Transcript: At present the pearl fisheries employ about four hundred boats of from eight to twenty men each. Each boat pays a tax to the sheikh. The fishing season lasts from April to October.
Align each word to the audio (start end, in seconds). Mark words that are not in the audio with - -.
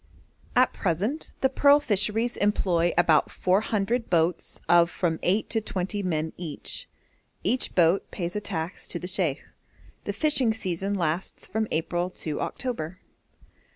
At 0.55 0.73
present 0.73 1.33
the 1.41 1.49
pearl 1.49 1.79
fisheries 1.79 2.35
employ 2.35 2.91
about 2.97 3.29
four 3.29 3.61
hundred 3.61 4.09
boats 4.09 4.59
of 4.67 4.89
from 4.89 5.19
eight 5.21 5.47
to 5.51 5.61
twenty 5.61 6.01
men 6.01 6.33
each. 6.37 6.89
Each 7.43 7.75
boat 7.75 8.09
pays 8.09 8.35
a 8.35 8.41
tax 8.41 8.87
to 8.87 8.97
the 8.97 9.07
sheikh. 9.07 9.43
The 10.05 10.13
fishing 10.13 10.55
season 10.55 10.95
lasts 10.95 11.45
from 11.45 11.67
April 11.71 12.09
to 12.25 12.41
October. 12.41 12.97